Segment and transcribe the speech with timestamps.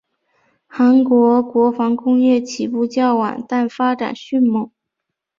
[0.65, 4.71] 韩国国防工业起步较晚但发展迅猛。